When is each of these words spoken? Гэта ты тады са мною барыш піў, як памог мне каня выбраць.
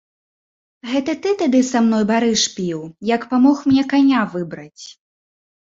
Гэта 0.93 1.13
ты 1.25 1.33
тады 1.41 1.59
са 1.71 1.83
мною 1.89 2.01
барыш 2.11 2.45
піў, 2.55 2.81
як 3.15 3.29
памог 3.35 3.57
мне 3.71 3.83
каня 3.93 4.21
выбраць. 4.37 4.85